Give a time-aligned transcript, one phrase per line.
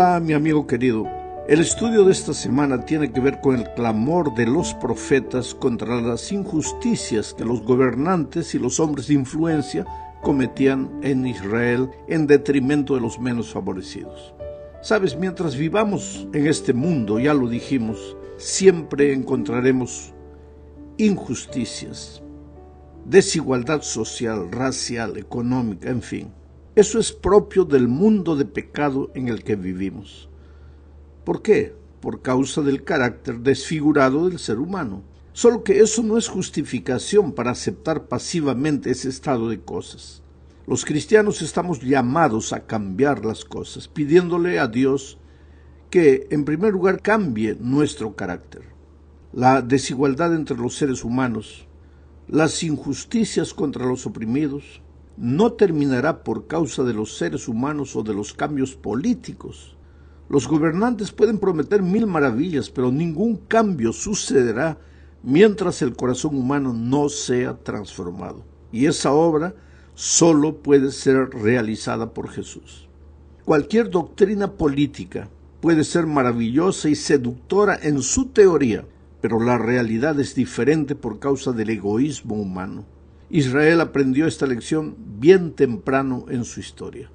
[0.00, 1.08] Hola mi amigo querido.
[1.48, 6.00] El estudio de esta semana tiene que ver con el clamor de los profetas contra
[6.00, 9.84] las injusticias que los gobernantes y los hombres de influencia
[10.22, 14.34] cometían en Israel en detrimento de los menos favorecidos.
[14.82, 20.14] Sabes, mientras vivamos en este mundo, ya lo dijimos, siempre encontraremos
[20.96, 22.22] injusticias,
[23.04, 26.37] desigualdad social, racial, económica, en fin.
[26.78, 30.28] Eso es propio del mundo de pecado en el que vivimos.
[31.24, 31.74] ¿Por qué?
[32.00, 35.02] Por causa del carácter desfigurado del ser humano.
[35.32, 40.22] Solo que eso no es justificación para aceptar pasivamente ese estado de cosas.
[40.68, 45.18] Los cristianos estamos llamados a cambiar las cosas, pidiéndole a Dios
[45.90, 48.62] que, en primer lugar, cambie nuestro carácter.
[49.32, 51.66] La desigualdad entre los seres humanos,
[52.28, 54.80] las injusticias contra los oprimidos,
[55.20, 59.76] no terminará por causa de los seres humanos o de los cambios políticos.
[60.28, 64.78] Los gobernantes pueden prometer mil maravillas, pero ningún cambio sucederá
[65.24, 68.44] mientras el corazón humano no sea transformado.
[68.70, 69.54] Y esa obra
[69.94, 72.88] solo puede ser realizada por Jesús.
[73.44, 75.28] Cualquier doctrina política
[75.60, 78.84] puede ser maravillosa y seductora en su teoría,
[79.20, 82.84] pero la realidad es diferente por causa del egoísmo humano.
[83.30, 87.10] Israel aprendió esta lección bien temprano en su historia.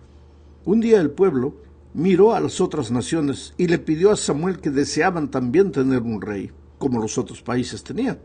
[0.64, 1.56] Un día el pueblo
[1.96, 6.22] miró a las otras naciones y le pidió a Samuel que deseaban también tener un
[6.22, 8.20] rey, como los otros países tenían.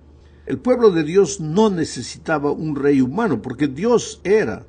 [0.45, 4.67] El pueblo de Dios no necesitaba un rey humano, porque Dios era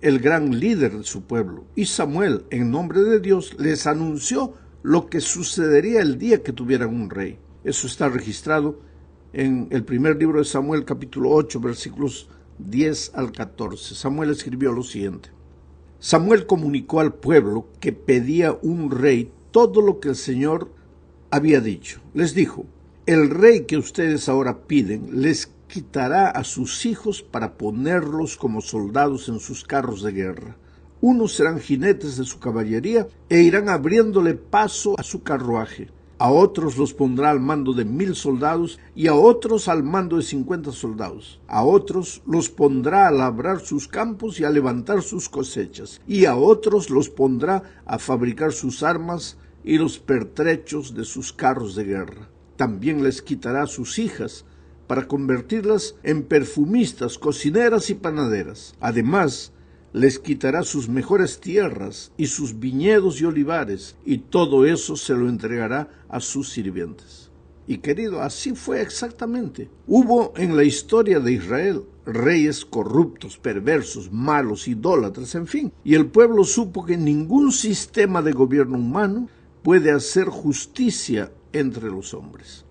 [0.00, 1.64] el gran líder de su pueblo.
[1.74, 6.94] Y Samuel, en nombre de Dios, les anunció lo que sucedería el día que tuvieran
[6.94, 7.38] un rey.
[7.64, 8.80] Eso está registrado
[9.32, 13.94] en el primer libro de Samuel, capítulo 8, versículos 10 al 14.
[13.94, 15.30] Samuel escribió lo siguiente.
[15.98, 20.70] Samuel comunicó al pueblo que pedía un rey todo lo que el Señor
[21.30, 22.00] había dicho.
[22.12, 22.66] Les dijo,
[23.06, 29.28] el rey que ustedes ahora piden les quitará a sus hijos para ponerlos como soldados
[29.28, 30.56] en sus carros de guerra.
[31.00, 35.88] Unos serán jinetes de su caballería e irán abriéndole paso a su carruaje
[36.18, 40.22] a otros los pondrá al mando de mil soldados y a otros al mando de
[40.22, 41.40] cincuenta soldados.
[41.48, 46.00] A otros los pondrá a labrar sus campos y a levantar sus cosechas.
[46.06, 51.74] Y a otros los pondrá a fabricar sus armas y los pertrechos de sus carros
[51.74, 52.28] de guerra.
[52.56, 54.44] También les quitará sus hijas
[54.86, 58.74] para convertirlas en perfumistas, cocineras y panaderas.
[58.80, 59.52] Además,
[59.94, 65.28] les quitará sus mejores tierras y sus viñedos y olivares, y todo eso se lo
[65.28, 67.30] entregará a sus sirvientes.
[67.68, 69.70] Y querido, así fue exactamente.
[69.86, 75.72] Hubo en la historia de Israel reyes corruptos, perversos, malos, idólatras, en fin.
[75.84, 79.28] Y el pueblo supo que ningún sistema de gobierno humano
[79.62, 82.64] puede hacer justicia entre los hombres.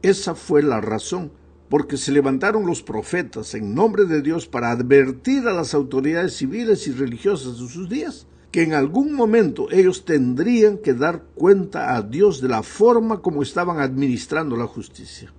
[0.00, 1.32] Esa fue la razón
[1.68, 6.86] porque se levantaron los profetas en nombre de Dios para advertir a las autoridades civiles
[6.86, 12.02] y religiosas de sus días que en algún momento ellos tendrían que dar cuenta a
[12.02, 15.32] Dios de la forma como estaban administrando la justicia.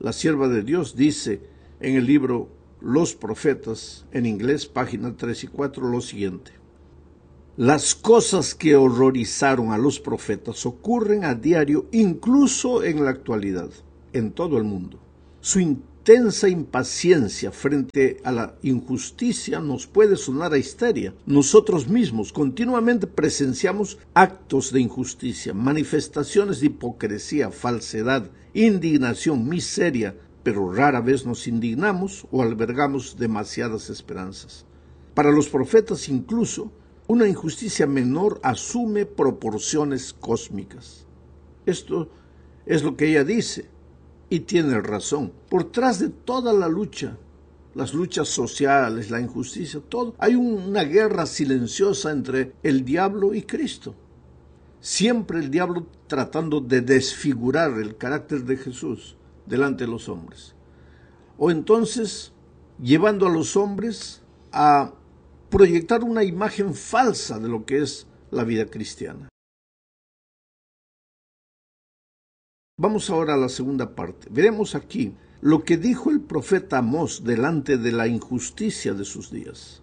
[0.00, 1.42] La sierva de Dios dice
[1.78, 2.48] en el libro
[2.80, 6.52] Los Profetas, en inglés, página 3 y 4, lo siguiente.
[7.56, 13.70] Las cosas que horrorizaron a los profetas ocurren a diario, incluso en la actualidad,
[14.12, 14.98] en todo el mundo.
[15.42, 21.14] Su intensa impaciencia frente a la injusticia nos puede sonar a histeria.
[21.24, 31.00] Nosotros mismos continuamente presenciamos actos de injusticia, manifestaciones de hipocresía, falsedad, indignación, miseria, pero rara
[31.00, 34.66] vez nos indignamos o albergamos demasiadas esperanzas.
[35.14, 36.70] Para los profetas incluso,
[37.06, 41.06] una injusticia menor asume proporciones cósmicas.
[41.64, 42.10] Esto
[42.66, 43.79] es lo que ella dice.
[44.30, 45.32] Y tiene razón.
[45.48, 47.18] Por tras de toda la lucha,
[47.74, 53.94] las luchas sociales, la injusticia, todo, hay una guerra silenciosa entre el diablo y Cristo.
[54.80, 59.16] Siempre el diablo tratando de desfigurar el carácter de Jesús
[59.46, 60.54] delante de los hombres.
[61.36, 62.32] O entonces
[62.80, 64.22] llevando a los hombres
[64.52, 64.92] a
[65.50, 69.28] proyectar una imagen falsa de lo que es la vida cristiana.
[72.80, 74.28] Vamos ahora a la segunda parte.
[74.30, 75.12] Veremos aquí
[75.42, 79.82] lo que dijo el profeta Amós delante de la injusticia de sus días.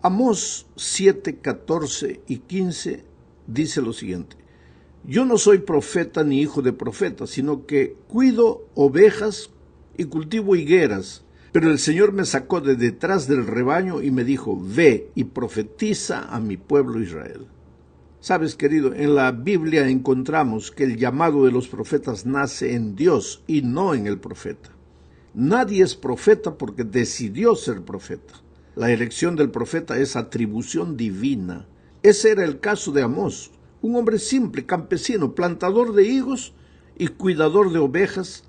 [0.00, 3.04] Amós 7, 14 y 15
[3.46, 4.36] dice lo siguiente.
[5.04, 9.50] Yo no soy profeta ni hijo de profeta, sino que cuido ovejas
[9.98, 11.26] y cultivo higueras.
[11.52, 16.34] Pero el Señor me sacó de detrás del rebaño y me dijo, ve y profetiza
[16.34, 17.46] a mi pueblo Israel.
[18.20, 23.44] Sabes, querido, en la Biblia encontramos que el llamado de los profetas nace en Dios
[23.46, 24.70] y no en el profeta.
[25.34, 28.34] Nadie es profeta porque decidió ser profeta.
[28.74, 31.68] La elección del profeta es atribución divina.
[32.02, 36.54] Ese era el caso de Amós, un hombre simple, campesino, plantador de higos
[36.98, 38.42] y cuidador de ovejas,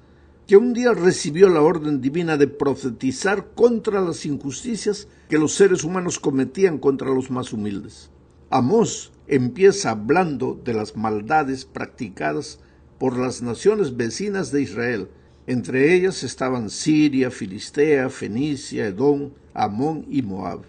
[0.48, 5.84] que un día recibió la orden divina de profetizar contra las injusticias que los seres
[5.84, 8.10] humanos cometían contra los más humildes.
[8.50, 12.60] Amós empieza hablando de las maldades practicadas
[12.98, 15.10] por las naciones vecinas de Israel.
[15.48, 20.62] Entre ellas estaban Siria, Filistea, Fenicia, Edom, Amón y Moab.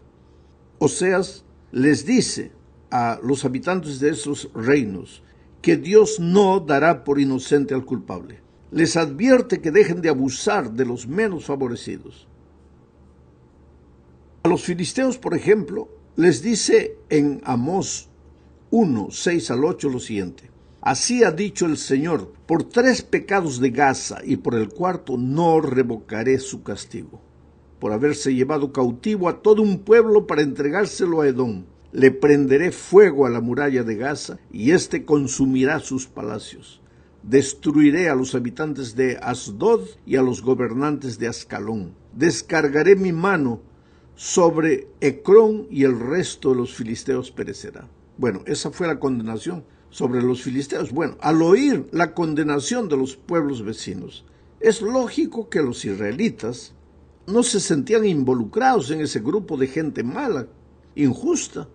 [0.79, 2.53] Oseas les dice
[2.91, 5.23] a los habitantes de esos reinos
[5.63, 8.41] que Dios no dará por inocente al culpable.
[8.71, 12.29] Les advierte que dejen de abusar de los menos favorecidos.
[14.43, 18.10] A los filisteos, por ejemplo, les dice en Amós
[18.73, 20.51] 1, 6 al 8 lo siguiente.
[20.81, 25.61] Así ha dicho el Señor, por tres pecados de Gaza y por el cuarto no
[25.61, 27.21] revocaré su castigo,
[27.81, 31.65] por haberse llevado cautivo a todo un pueblo para entregárselo a Edom.
[31.93, 36.81] Le prenderé fuego a la muralla de Gaza y éste consumirá sus palacios.
[37.25, 41.95] Destruiré a los habitantes de Asdod y a los gobernantes de Ascalón.
[42.15, 43.61] Descargaré mi mano
[44.15, 47.89] sobre Ecrón y el resto de los filisteos perecerá.
[48.21, 50.93] Bueno, esa fue la condenación sobre los filisteos.
[50.93, 54.27] Bueno, al oír la condenación de los pueblos vecinos,
[54.61, 56.75] es lógico que los israelitas
[57.27, 60.49] no se sentían involucrados en ese grupo de gente mala,
[60.95, 61.67] injusta,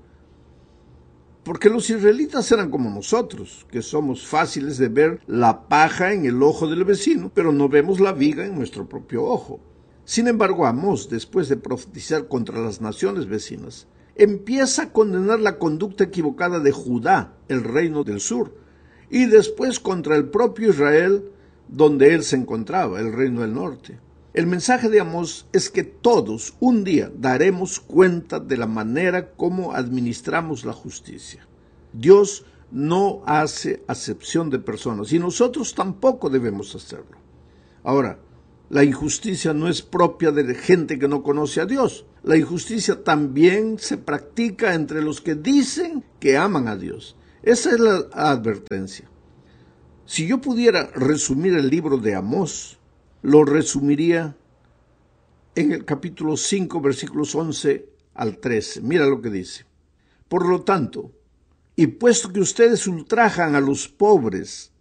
[1.44, 6.44] porque los israelitas eran como nosotros, que somos fáciles de ver la paja en el
[6.44, 9.60] ojo del vecino, pero no vemos la viga en nuestro propio ojo.
[10.04, 16.06] Sin embargo, Amós, después de profetizar contra las naciones vecinas, empieza a condenar la conducta
[16.06, 18.56] equivocada de Judá, el reino del sur,
[19.10, 21.30] y después contra el propio Israel,
[21.68, 24.00] donde él se encontraba, el reino del norte.
[24.34, 29.74] El mensaje de Amós es que todos un día daremos cuenta de la manera como
[29.74, 31.48] administramos la justicia.
[31.94, 37.18] Dios no hace acepción de personas y nosotros tampoco debemos hacerlo.
[37.84, 38.20] Ahora,
[38.70, 42.06] la injusticia no es propia de gente que no conoce a Dios.
[42.26, 47.16] La injusticia también se practica entre los que dicen que aman a Dios.
[47.44, 49.08] Esa es la advertencia.
[50.08, 52.80] Si yo pudiera resumir el libro de Amós,
[53.22, 54.36] lo resumiría
[55.54, 58.82] en el capítulo 5, versículos 11 al 13.
[58.82, 59.68] Mira lo que dice.
[60.28, 61.12] Por lo tanto,
[61.76, 64.72] y puesto que ustedes ultrajan a los pobres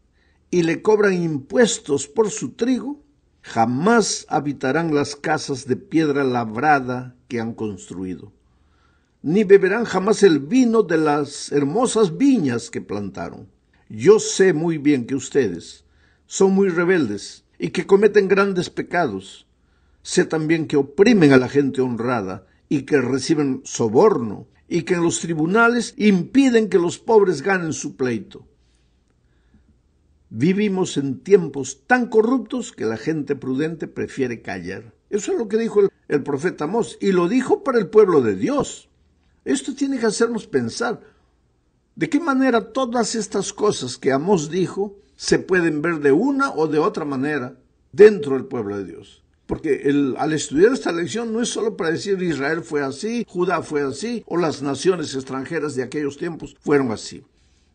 [0.51, 3.03] y le cobran impuestos por su trigo,
[3.43, 8.33] jamás habitarán las casas de piedra labrada que han construido,
[9.21, 13.49] ni beberán jamás el vino de las hermosas viñas que plantaron.
[13.89, 15.85] Yo sé muy bien que ustedes
[16.27, 19.49] son muy rebeldes y que cometen grandes pecados.
[20.03, 25.03] Sé también que oprimen a la gente honrada y que reciben soborno y que en
[25.03, 28.47] los tribunales impiden que los pobres ganen su pleito.
[30.31, 34.94] Vivimos en tiempos tan corruptos que la gente prudente prefiere callar.
[35.15, 38.35] Eso es lo que dijo el, profeta Amós y lo dijo para el pueblo de
[38.35, 38.89] Dios.
[39.45, 41.01] Esto tiene que hacernos pensar
[41.95, 46.67] de qué manera todas estas cosas que Amós dijo se pueden ver de una o
[46.67, 47.57] de otra manera
[47.93, 49.23] dentro del pueblo de Dios.
[49.47, 53.83] Porque al estudiar esta lección no es solo para decir Israel fue así, Judá fue
[53.83, 57.23] así, o las naciones extranjeras de aquellos tiempos fueron así.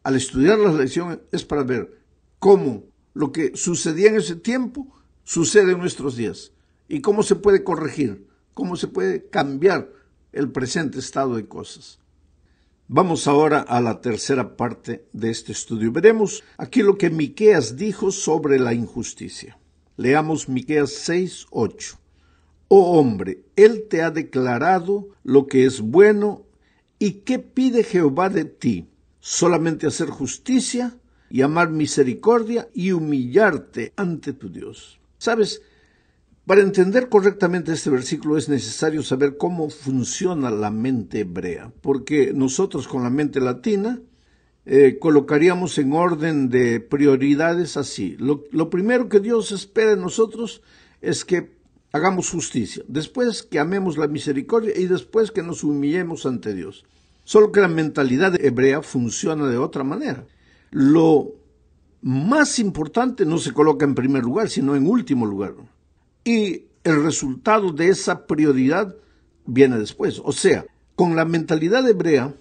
[0.03, 2.01] Al estudiar la lección es para ver
[2.38, 4.93] cómo lo que sucedía en ese tiempo
[5.24, 6.51] sucede en nuestros días
[6.89, 9.93] y cómo se puede corregir, cómo se puede cambiar
[10.34, 12.00] el presente estado de cosas.
[12.88, 15.91] Vamos ahora a la tercera parte de este estudio.
[15.91, 19.60] Veremos aquí lo que Miqueas dijo sobre la injusticia.
[19.96, 22.00] Leamos Miqueas 6, 8.
[22.69, 26.46] Oh hombre, él te ha declarado lo que es bueno
[26.98, 30.98] y qué pide Jehová de ti, solamente hacer justicia
[31.29, 35.00] y amar misericordia y humillarte ante tu Dios.
[35.19, 35.62] ¿Sabes?
[36.50, 42.88] Para entender correctamente este versículo es necesario saber cómo funciona la mente hebrea, porque nosotros
[42.88, 44.01] con la mente latina
[44.65, 48.15] eh, colocaríamos en orden de prioridades así.
[48.18, 50.63] Lo, lo primero que Dios espera de nosotros
[51.01, 51.51] es que
[51.91, 56.84] hagamos justicia, después que amemos la misericordia y después que nos humillemos ante Dios.
[57.25, 60.25] Solo que la mentalidad hebrea funciona de otra manera
[60.72, 61.32] lo
[62.01, 65.53] más importante no se coloca en primer lugar, sino en último lugar.
[66.30, 68.96] Y el resultado de esa prioridad
[69.48, 70.22] viene después.
[70.24, 72.36] O sea, con la mentalidad hebrea,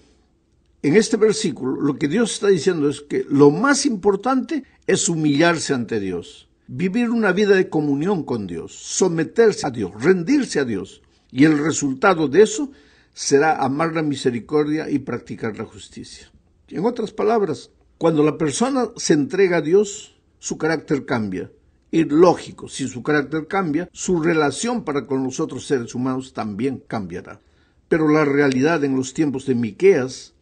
[0.83, 5.75] En este versículo lo que Dios está diciendo es que lo más importante es humillarse
[5.75, 11.03] ante Dios, vivir una vida de comunión con Dios, someterse a Dios, rendirse a Dios.
[11.33, 12.71] Y el resultado de eso
[13.13, 16.31] será amar la misericordia y practicar la justicia.
[16.69, 21.51] En otras palabras, cuando la persona se entrega a Dios, su carácter cambia.
[21.91, 27.41] Lógico, si su carácter cambia, su relación para con los otros seres humanos también cambiará.
[27.89, 30.35] Pero la realidad en los tiempos de Miqueas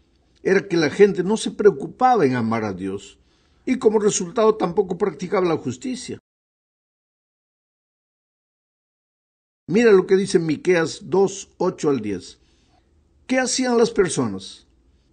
[0.43, 3.19] era que la gente no se preocupaba en amar a Dios
[3.65, 6.19] y como resultado tampoco practicaba la justicia.
[9.69, 12.39] Mira lo que dice Miqueas 2, 8 al 10.
[13.27, 14.67] ¿Qué hacían las personas?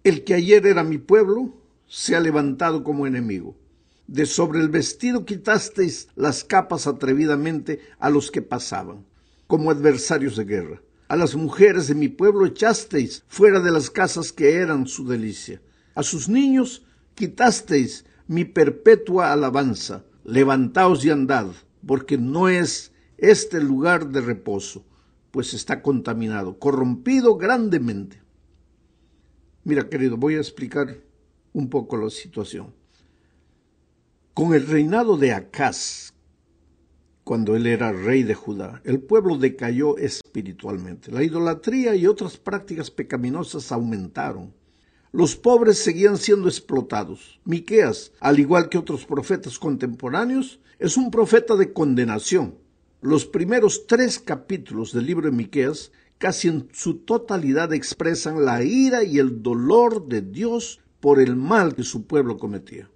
[0.04, 1.52] El que ayer era mi pueblo
[1.88, 3.56] se ha levantado como enemigo.
[4.06, 9.04] De sobre el vestido quitasteis las capas atrevidamente a los que pasaban,
[9.46, 10.82] como adversarios de guerra.
[11.08, 15.60] A las mujeres de mi pueblo echasteis fuera de las casas que eran su delicia.
[15.94, 16.84] A sus niños
[17.14, 20.04] quitasteis mi perpetua alabanza.
[20.24, 21.48] Levantaos y andad,
[21.86, 24.84] porque no es este lugar de reposo
[25.34, 28.22] pues está contaminado, corrompido grandemente.
[29.64, 31.00] Mira, querido, voy a explicar
[31.52, 32.72] un poco la situación.
[34.34, 36.12] Con el reinado de Acaz,
[37.22, 41.10] cuando él era rey de Judá, el pueblo decayó espiritualmente.
[41.10, 44.52] La idolatría y otras prácticas pecaminosas aumentaron.
[45.12, 47.40] Los pobres seguían siendo explotados.
[47.44, 52.64] Miqueas, al igual que otros profetas contemporáneos, es un profeta de condenación
[53.04, 59.04] los primeros tres capítulos del libro de Miqueas casi en su totalidad expresan la ira
[59.04, 62.88] y el dolor de Dios por el mal que su pueblo cometía.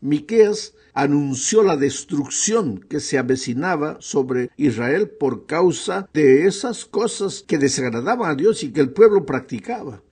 [0.00, 7.58] Miqueas anunció la destrucción que se avecinaba sobre Israel por causa de esas cosas que
[7.58, 10.02] desagradaban a Dios y que el pueblo practicaba.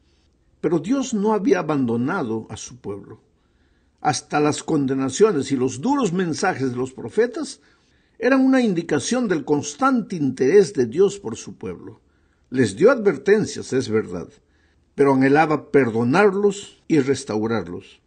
[0.60, 3.20] Pero Dios no había abandonado a su pueblo.
[4.00, 7.60] Hasta las condenaciones y los duros mensajes de los profetas
[8.18, 12.00] eran una indicación del constante interés de Dios por su pueblo.
[12.50, 14.28] Les dio advertencias, es verdad,
[14.94, 18.00] pero anhelaba perdonarlos y restaurarlos.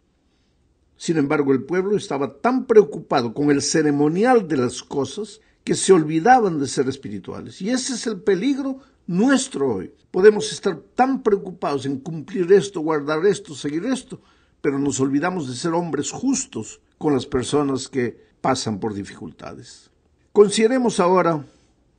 [1.02, 5.92] Sin embargo, el pueblo estaba tan preocupado con el ceremonial de las cosas que se
[5.92, 7.60] olvidaban de ser espirituales.
[7.60, 8.78] Y ese es el peligro
[9.08, 9.92] nuestro hoy.
[10.12, 14.20] Podemos estar tan preocupados en cumplir esto, guardar esto, seguir esto,
[14.60, 19.90] pero nos olvidamos de ser hombres justos con las personas que pasan por dificultades.
[20.32, 21.44] Consideremos ahora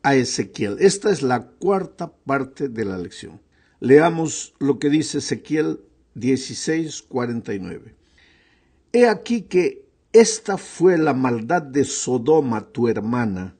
[0.01, 0.77] a Ezequiel.
[0.79, 3.41] Esta es la cuarta parte de la lección.
[3.81, 5.81] Leamos lo que dice Ezequiel
[6.15, 8.01] 16:49.
[8.95, 13.55] He aquí que esta fue la maldad de Sodoma, tu hermana,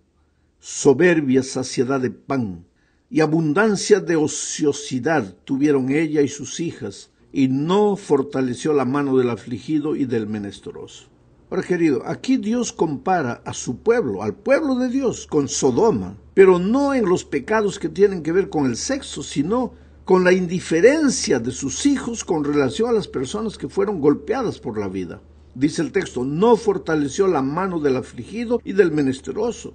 [0.60, 2.68] soberbia saciedad de pan
[3.10, 9.32] y abundancia de ociosidad tuvieron ella y sus hijas, y no fortaleció la mano del
[9.32, 11.08] afligido y del menesteroso.
[11.50, 16.60] Ahora, querido, aquí Dios compara a su pueblo, al pueblo de Dios, con Sodoma, pero
[16.60, 19.74] no en los pecados que tienen que ver con el sexo, sino
[20.06, 24.78] con la indiferencia de sus hijos con relación a las personas que fueron golpeadas por
[24.78, 25.22] la vida.
[25.56, 29.74] Dice el texto, no fortaleció la mano del afligido y del menesteroso.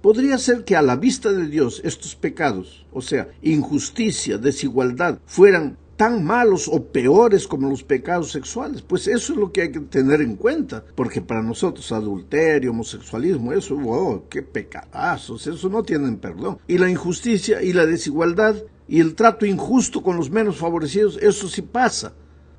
[0.00, 5.76] Podría ser que a la vista de Dios estos pecados, o sea, injusticia, desigualdad, fueran
[6.00, 8.80] tan malos o peores como los pecados sexuales.
[8.80, 13.52] Pues eso es lo que hay que tener en cuenta, porque para nosotros adulterio, homosexualismo,
[13.52, 16.56] eso, oh, qué pecadazos, eso no tienen perdón.
[16.66, 18.56] Y la injusticia y la desigualdad
[18.90, 22.12] y el trato injusto con los menos favorecidos, eso sí pasa.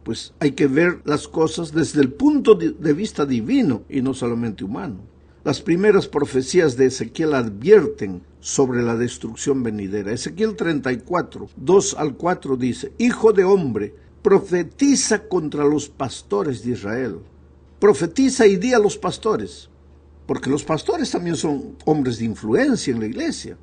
[0.05, 4.63] Pues hay que ver las cosas desde el punto de vista divino y no solamente
[4.63, 5.01] humano.
[5.43, 10.13] Las primeras profecías de Ezequiel advierten sobre la destrucción venidera.
[10.13, 17.19] Ezequiel 34, 2 al 4 dice, Hijo de hombre, profetiza contra los pastores de Israel.
[17.77, 19.69] Profetiza y di a los pastores,
[20.25, 23.57] porque los pastores también son hombres de influencia en la iglesia.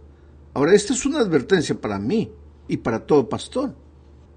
[0.52, 2.30] Ahora, esta es una advertencia para mí
[2.68, 3.74] y para todo pastor.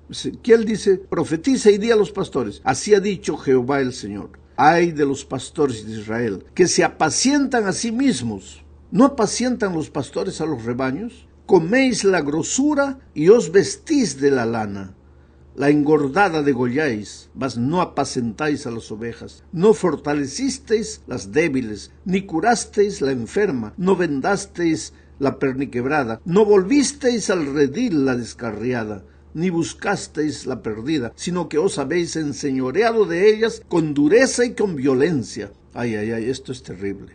[0.09, 2.61] Ezequiel dice, profetiza y di a los pastores.
[2.63, 4.31] Así ha dicho Jehová el Señor.
[4.57, 9.89] Ay de los pastores de Israel, que se apacientan a sí mismos ¿No apacientan los
[9.89, 11.25] pastores a los rebaños?
[11.45, 14.93] Coméis la grosura y os vestís de la lana.
[15.55, 19.45] La engordada degolláis, mas no apacentáis a las ovejas.
[19.53, 27.45] No fortalecisteis las débiles, ni curasteis la enferma, no vendasteis la perniquebrada, no volvisteis al
[27.53, 33.93] redil la descarriada, ni buscasteis la perdida, sino que os habéis enseñoreado de ellas con
[33.93, 35.53] dureza y con violencia.
[35.75, 37.13] Ay, ay, ay, esto es terrible.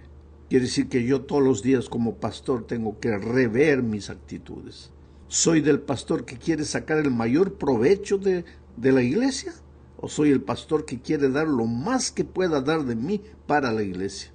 [0.48, 4.92] Quiere decir que yo todos los días como pastor tengo que rever mis actitudes.
[5.26, 8.44] ¿Soy del pastor que quiere sacar el mayor provecho de,
[8.76, 9.52] de la iglesia?
[9.96, 13.72] ¿O soy el pastor que quiere dar lo más que pueda dar de mí para
[13.72, 14.30] la iglesia?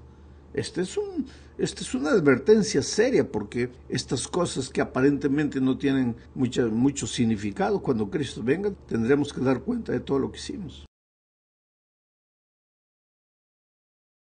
[0.54, 1.28] Este es un,
[1.62, 8.10] esta es una advertencia seria porque estas cosas que aparentemente no tienen mucho significado, cuando
[8.10, 10.86] Cristo venga tendremos que dar cuenta de todo lo que hicimos.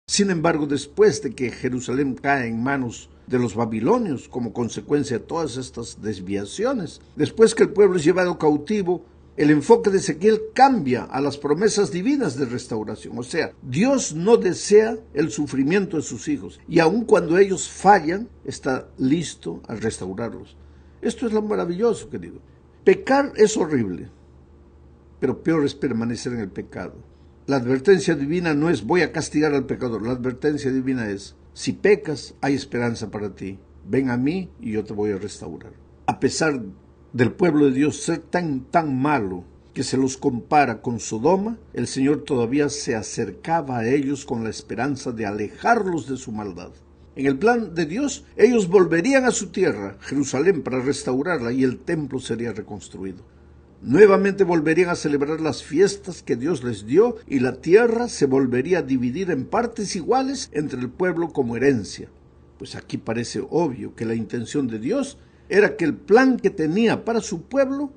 [0.10, 5.26] Sin embargo, después de que Jerusalén cae en manos de los babilonios como consecuencia de
[5.26, 9.06] todas estas desviaciones, después que el pueblo es llevado cautivo,
[9.38, 13.18] el enfoque de Ezequiel cambia a las promesas divinas de restauración.
[13.18, 18.28] O sea, Dios no desea el sufrimiento de sus hijos y aun cuando ellos fallan,
[18.44, 20.58] está listo a restaurarlos.
[21.02, 22.40] Esto es lo maravilloso, querido.
[22.84, 24.10] Pecar es horrible,
[25.20, 26.96] pero peor es permanecer en el pecado.
[27.48, 31.74] La advertencia divina no es voy a castigar al pecador, la advertencia divina es si
[31.74, 35.74] pecas hay esperanza para ti, ven a mí y yo te voy a restaurar.
[36.06, 36.62] A pesar
[37.13, 41.88] del pueblo de Dios ser tan, tan malo que se los compara con Sodoma, el
[41.88, 46.72] Señor todavía se acercaba a ellos con la esperanza de alejarlos de su maldad.
[47.15, 51.80] En el plan de Dios, ellos volverían a su tierra, Jerusalén, para restaurarla y el
[51.80, 53.24] templo sería reconstruido.
[53.82, 58.80] Nuevamente volverían a celebrar las fiestas que Dios les dio y la tierra se volvería
[58.80, 62.10] a dividir en partes iguales entre el pueblo como herencia.
[62.58, 65.18] Pues aquí parece obvio que la intención de Dios
[65.51, 67.91] era que el plan que tenía para su pueblo,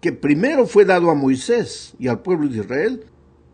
[0.00, 3.04] que primero fue dado a Moisés y al pueblo de Israel,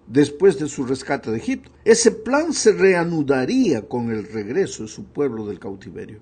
[0.06, 5.02] después de su rescate de Egipto, ese plan se reanudaría con el regreso de su
[5.04, 6.20] pueblo del cautiverio.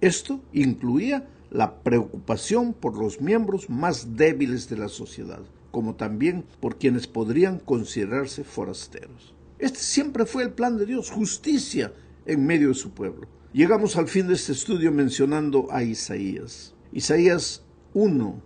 [0.00, 6.78] Esto incluía la preocupación por los miembros más débiles de la sociedad, como también por
[6.78, 9.34] quienes podrían considerarse forasteros.
[9.58, 11.92] Este siempre fue el plan de Dios, justicia
[12.26, 13.26] en medio de su pueblo.
[13.52, 16.74] Llegamos al fin de este estudio mencionando a Isaías.
[16.92, 18.42] Isaías 1,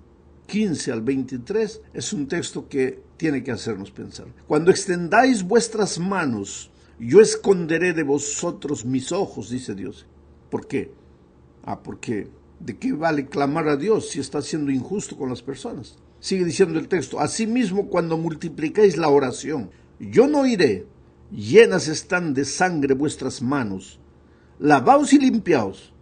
[0.47, 4.27] 15 al 23 es un texto que tiene que hacernos pensar.
[4.47, 10.07] Cuando extendáis vuestras manos, yo esconderé de vosotros mis ojos, dice Dios.
[10.51, 10.93] ¿Por qué?
[11.65, 12.29] Ah, porque
[12.61, 15.97] ¿de qué vale clamar a Dios si está siendo injusto con las personas?
[16.21, 20.87] Sigue diciendo el texto, asimismo cuando multiplicáis la oración, yo no iré,
[21.31, 23.99] llenas están de sangre vuestras manos,
[24.59, 25.93] lavaos y limpiaos,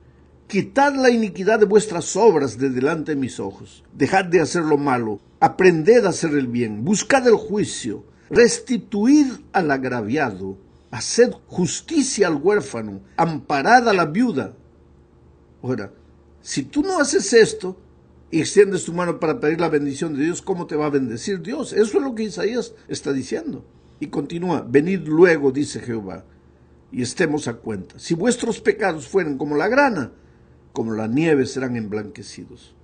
[0.46, 4.78] quitad la iniquidad de vuestras obras de delante de mis ojos, dejad de hacer lo
[4.78, 10.58] malo, aprended a hacer el bien, buscad el juicio, restituid al agraviado,
[10.90, 14.54] haced justicia al huérfano, amparad a la viuda.
[15.62, 15.92] Ahora,
[16.40, 17.76] si tú no haces esto
[18.30, 21.42] y extiendes tu mano para pedir la bendición de Dios, ¿cómo te va a bendecir
[21.42, 21.72] Dios?
[21.72, 23.64] Eso es lo que Isaías está diciendo.
[24.00, 26.24] Y continúa, venid luego, dice Jehová,
[26.92, 27.98] y estemos a cuenta.
[27.98, 30.12] Si vuestros pecados fueren como la grana,
[30.72, 32.74] como la nieve serán emblanquecidos.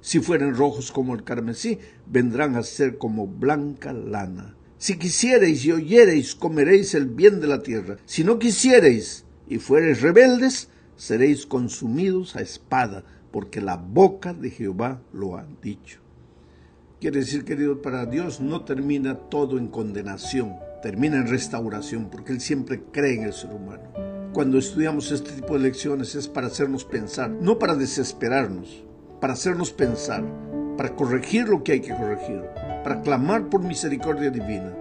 [0.00, 4.54] Si fueren rojos como el carmesí, vendrán a ser como blanca lana.
[4.76, 7.96] Si quisiereis y oyereis, comeréis el bien de la tierra.
[8.04, 15.02] Si no quisiereis y fuereis rebeldes, seréis consumidos a espada, porque la boca de Jehová
[15.12, 16.00] lo ha dicho.
[17.00, 22.40] Quiere decir, querido, para Dios no termina todo en condenación termina en restauración, porque Él
[22.40, 23.82] siempre cree en el ser humano.
[24.32, 28.84] Cuando estudiamos este tipo de lecciones es para hacernos pensar, no para desesperarnos,
[29.20, 30.22] para hacernos pensar,
[30.76, 32.42] para corregir lo que hay que corregir,
[32.84, 34.76] para clamar por misericordia divina,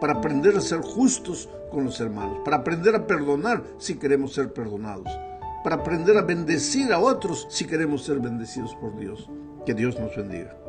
[0.00, 4.52] para aprender a ser justos con los hermanos, para aprender a perdonar si queremos ser
[4.52, 5.08] perdonados,
[5.64, 9.30] para aprender a bendecir a otros si queremos ser bendecidos por Dios.
[9.64, 10.67] Que Dios nos bendiga.